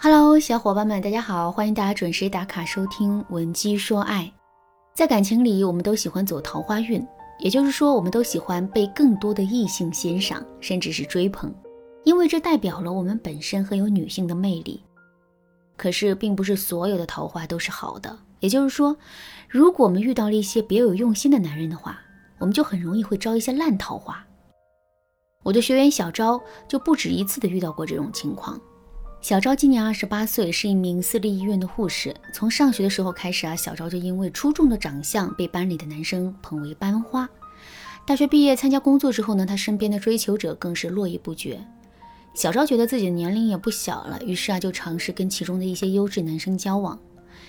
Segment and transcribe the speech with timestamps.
[0.00, 4.22] Hello，小伙伴们，大家好，欢迎大家准时打卡收听《闻鸡说爱》。
[4.94, 7.04] 在感情里，我们都喜欢走桃花运，
[7.40, 11.52] 也就是说，我们都喜欢被更多的异性欣赏，甚至是追捧，
[12.04, 14.80] 因为这代表了我们本身很有女性的魅力。
[15.76, 18.96] 可是，并不是所有的桃花都是好的，也就是说，
[19.48, 21.98] 如果我们遇到了一些别有用心的男人的话，
[22.38, 24.24] 我们就很容易会招一些烂桃花。
[25.42, 28.60] 我的学员小昭就不止一次的遇到过这种情况。
[29.20, 32.14] 小昭今年二十八岁，是一名私立医院的护士。
[32.32, 37.28] 从上学的时候开始啊，小昭就因为出众的长相被班里的男生捧为班花。
[38.06, 41.60] 大学毕业参加工作之后呢，他身边的追求者更是络绎不绝。
[42.32, 46.98] 小昭觉得自己的年龄也不小了，于是啊就尝试跟其中的一些优质男生交往。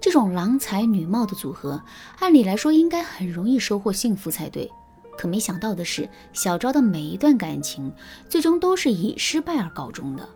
[0.00, 1.80] 这种郎才女貌的组合，
[2.20, 4.68] 按理来说应该很容易收获幸福才对。
[5.16, 7.92] 可没想到的是，小昭的每一段感情
[8.30, 10.26] 最终都是以失败而告终的。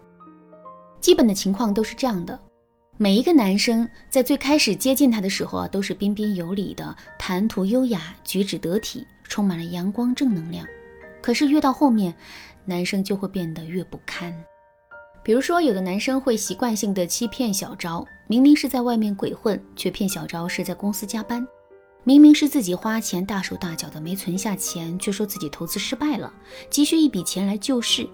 [1.05, 2.41] 基本的情况都是这样的：
[2.97, 10.67] 每一个男生在最开始接近她的时候啊，都是彬彬有礼的，谈吐优雅，举止得体，充满了阳光正能量。
[11.21, 12.15] 可是越到后面，
[12.65, 14.35] 男生就会变得越不堪。
[15.23, 21.45] 比如说，有的男生会习惯性的欺骗小昭，明明是在外面鬼混，却骗小昭是在公司加班；
[22.03, 26.33] 明明是自己花钱大手大脚的没存下钱，却说自己投资失败了，
[26.71, 28.09] 急需一笔钱来救市。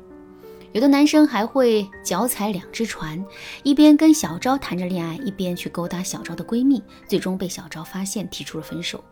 [0.73, 3.25] 有的男生还会脚踩两只船，
[3.65, 9.03] 一边跟小昭谈着恋爱，一边去勾搭小昭的闺蜜，最终被小昭发现，提出了分手。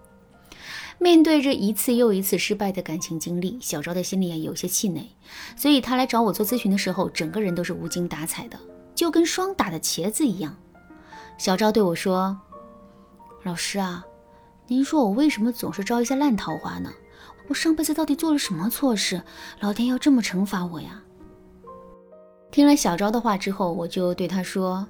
[1.00, 5.16] 面对着一次又一次失败的感情经历，小昭的心里也有些气馁，
[5.56, 8.56] 所以她来找我做咨询的时候，整个人都是无精打采的，
[8.94, 10.56] 就跟霜打的茄子一样。
[11.38, 12.38] 小昭对我说
[13.42, 14.04] ：“老师啊，
[14.68, 16.92] 您说我为什么总是招一些烂桃花呢？
[17.48, 19.22] 我上辈子到底做了什么错事，
[19.58, 21.02] 老天要这么惩罚我呀？”
[22.50, 24.86] 听了小昭的话之后，我就对他说：“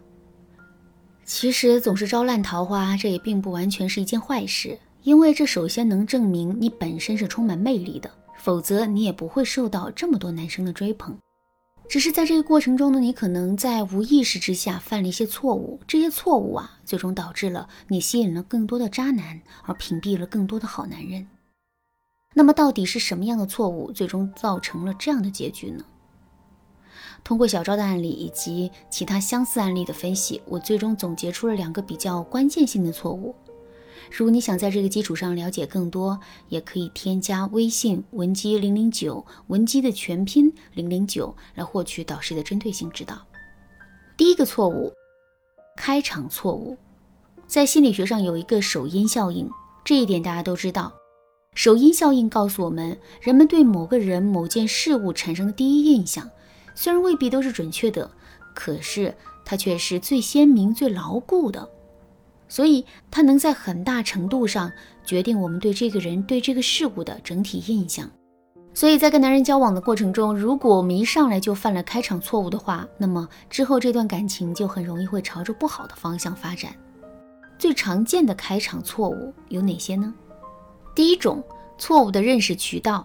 [1.25, 11.19] 其实总是招烂桃花，这也并不完全是一件坏事，因为这首先能证明你本身是充满魅力的，否则你也不会受到这么多男生的追捧。
[11.89, 21.27] 只是在这个过程中呢，你可能在无意识之下犯了一些错误，这些错误啊，最终导致了你吸引了更多的渣男，而屏蔽了更多的好男人。
[22.35, 25.85] 那么，到底是什么样的错误，最终造成了这样的结局呢？”
[27.25, 33.35] 通过小昭的案例以及其他相似案例的分析，我最终总结出了两个比较关键性的错误。
[34.11, 36.19] 如果你想在这个基础上了解更多，
[36.49, 43.19] 也可以添加微信文姬零零九，文姬的全拼零零九，来获取导师的针对性指导。
[44.17, 44.91] 第一个错误，
[45.77, 46.79] 开场错误。
[47.47, 49.51] 在心理学上有一个首因效应，
[49.85, 50.91] 这一点大家都知道。
[51.55, 56.31] 首因效应告诉我们，人们对某个人、某件事物产生的第一印象。
[56.81, 58.09] 虽然未必都是准确的，
[58.55, 59.13] 可是
[59.45, 61.69] 它却是最鲜明、最牢固的，
[62.49, 64.71] 所以它能在很大程度上
[65.05, 68.09] 决定我们对这个人、对这个事物的整体印象。
[68.75, 76.73] 所以在跟男人交往的过程中，如果我们一上来就犯了开场错误的话，那么之后这段感情就很容易会朝着不好的方向发展。
[77.59, 80.15] 最常见的开场错误有哪些呢？
[80.95, 81.43] 第一种，
[81.77, 83.05] 错误的认识渠道。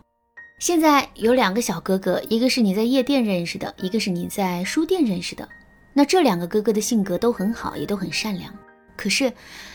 [0.64, 5.46] 现在有两个小哥哥，一个是你在夜店认识的，一个是你在书店认识的。
[5.92, 8.50] 那这两个哥哥的性格都很好，也都很善良。
[8.96, 9.30] 可是，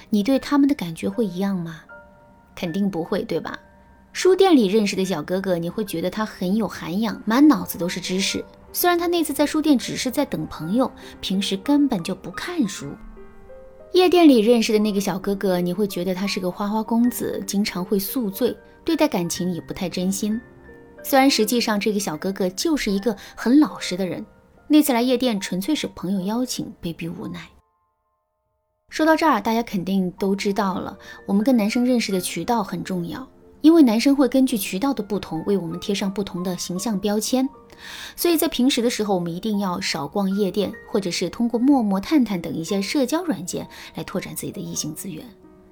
[0.09, 1.83] 你对他们的感觉会一样吗？
[2.57, 3.59] 肯定不会，对吧？
[4.15, 8.43] 书店里认识的小哥哥，你会觉得他很有涵养，满脑子都是知识。
[8.73, 12.87] 虽然他那次在书店只是在等朋友，平时根本就不看书。
[13.93, 18.57] 夜店里认识的那个小哥哥，你会觉得他是个花花公子，经常会宿醉，
[18.87, 20.41] 对待感情也不太真心。
[21.03, 24.25] 虽然实际上这个小哥哥就是一个很老实的人，
[24.67, 27.49] 那次来夜店纯粹是朋友邀请，被逼无奈。
[28.91, 33.27] 说到这儿，大家肯定都知道了，我们跟男生认识的渠道很重要，
[33.61, 37.49] 因为男生会根据渠道的不同，为我们贴上不同的形象标签。
[38.17, 45.25] 所以在平时的时候，我们一定要少逛夜店，或者是通过陌陌、探探等一些社交软件来拓展自己的异性资源。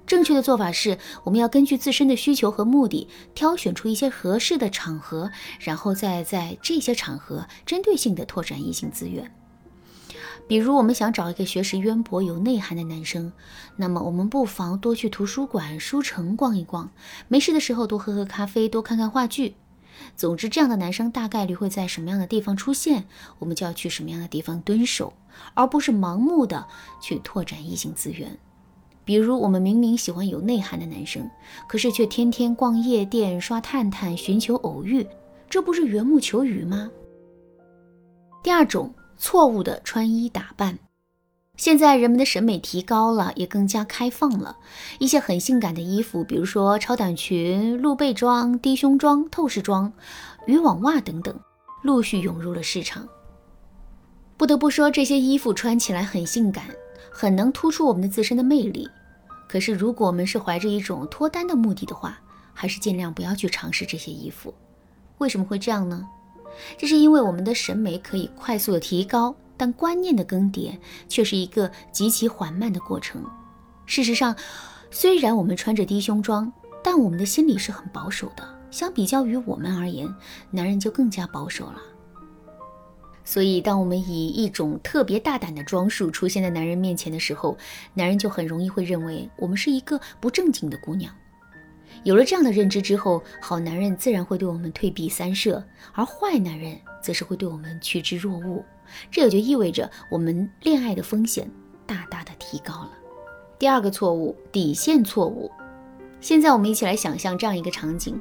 [0.07, 9.29] 正确的做法是，我们要根据自身的需求和目的，挑选出一些合适的场合，然后再在这些场合针对性的拓展异性资源。
[10.47, 13.33] 比如，我们想找一个学识渊博、有内涵的男生，
[13.75, 16.89] 那么我们不妨多去图书馆、书城逛一逛，
[17.27, 19.55] 没事的时候多喝喝咖啡，多看看话剧。
[20.15, 23.07] 总之，这样的男生大概率会在什么样的地方出现，
[23.39, 25.11] 我们就要去什么样的地方蹲守，
[25.53, 26.65] 而不是盲目的
[27.01, 28.39] 去拓展异性资源。
[29.07, 31.31] 比如，我们明明喜欢有内涵的男生，
[31.65, 35.07] 可是却天天逛夜店、刷探探寻求偶遇，
[35.49, 36.91] 这不是缘木求鱼吗？
[38.43, 40.77] 第二种错误的穿衣打扮，
[41.55, 44.57] 现在人们的审美提高了，也更加开放了，
[44.99, 49.89] 一些很性感的衣服，比如说超短裙、露背装、低胸装、透视装、
[50.47, 51.33] 渔网袜等等，
[51.81, 53.07] 陆续涌入了市场。
[54.35, 56.65] 不得不说，这些衣服穿起来很性感，
[57.09, 58.85] 很能突出我们的自身的魅力。
[59.47, 62.19] 可是，如果我们是怀着一种脱单的目的的话，
[62.53, 64.53] 还是尽量不要去尝试这些衣服。
[65.19, 66.07] 为什么会这样呢？
[66.77, 70.77] 这是因为我们的审美可以快速的提高，但观念的更迭
[71.07, 73.23] 却是一个极其缓慢的过程。
[73.85, 74.35] 事实上，
[74.91, 76.51] 虽然我们穿着低胸装，
[76.83, 78.43] 但我们的心里是很保守的。
[78.69, 80.13] 相比较于我们而言，
[80.51, 81.79] 男人就更加保守了。
[83.29, 87.57] 所以，当我们以一种特别大胆的装束出现在男人面前的时候，
[87.93, 91.13] 男人就很容易会认为我们是一个不正经的姑娘。
[92.05, 98.63] 有了这样的认知之后，好男人自然会对我们退避三舍，而坏男人则是会对我们趋之若鹜。
[99.11, 101.51] 这也就意味着我们恋爱的风险
[101.85, 102.91] 大大的提高了。
[103.59, 105.51] 第二个错误，底线错误。
[106.21, 108.17] 现在我们一起来想象这样一个场景：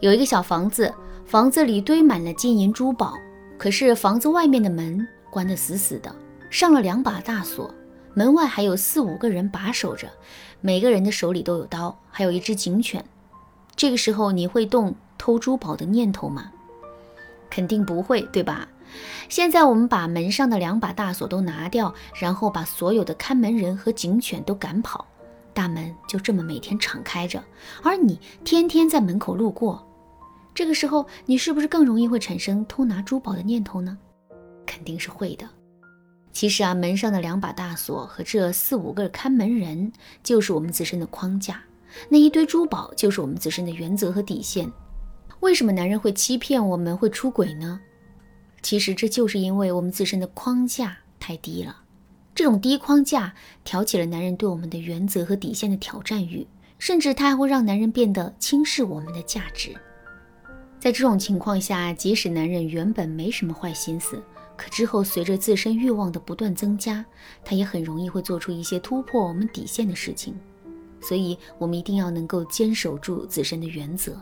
[0.00, 0.90] 有一个小房子，
[1.26, 3.12] 房子里堆满了金银珠宝。
[3.60, 6.10] 可是房子外面的门关得死死的，
[6.48, 7.70] 上了两把大锁，
[8.14, 10.10] 门外还有四五个人把守着，
[10.62, 13.04] 每个人的手里都有刀，还有一只警犬。
[13.76, 16.50] 这个时候你会动偷珠宝的念头吗？
[17.50, 18.66] 肯定不会，对吧？
[19.28, 25.06] 现在我们把门上的两把大锁都拿掉，然后把所有的看门人和警犬都赶跑，
[25.52, 27.44] 大门就这么每天敞开着，
[27.82, 29.86] 而你天天在门口路过。
[30.60, 33.96] 这个时候，你是不是更容易会产生偷拿珠宝的念头呢？
[34.66, 35.48] 肯定是会的。
[36.32, 39.90] 其实啊，门上的两把大锁和这四五个看门人，
[40.22, 41.54] 就是我们自身的框架；
[42.10, 44.70] 那一堆珠宝，就是我们自身的原则和底线。
[45.40, 47.80] 为什么男人会欺骗我们，会出轨呢？
[48.60, 51.74] 其实这就是因为我们自身的框架太低了。
[52.34, 53.32] 这种低框架
[53.64, 56.46] 挑起了男人对我们的原则和底线的挑战欲，
[56.78, 59.74] 甚至它还会让男人变得轻视我们的价值。
[60.80, 64.20] 在这种情况下，即使男人原本没什么坏心思，
[64.56, 67.04] 可之后随着自身欲望的不断增加，
[67.44, 70.34] 他也很容易会做出一些突破我们底线的事情。
[71.02, 74.18] 所以，我们一定要能够坚守住自身的原则。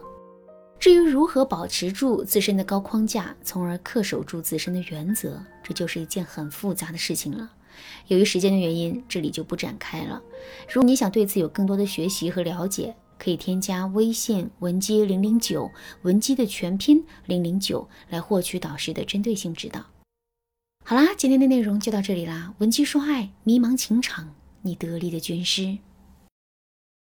[0.80, 7.50] 至于如何保持住自身的高框架，从而恪守住自身的原则，这就是一件很复杂的事情了。
[8.08, 10.20] 由于时间的原因，这里就不展开了。
[10.68, 15.70] 如果你想对此有更多的学习和了解，可以添加微信文姬零零九，
[16.02, 19.84] 文姬的全拼零零九，来获取导师的针对性指导。
[20.84, 22.54] 好啦，今天的内容就到这里啦。
[22.58, 25.78] 文姬说爱，迷茫情场，你得力的军师。